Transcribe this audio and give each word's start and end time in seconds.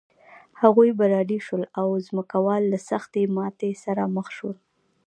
هغوی 0.61 0.89
بریالي 0.99 1.39
شول 1.47 1.63
او 1.79 1.87
ځمکوال 2.07 2.61
له 2.71 2.79
سختې 2.89 3.21
ماتې 3.35 3.71
سره 3.83 4.03
مخ 4.15 4.27
شول. 4.37 4.55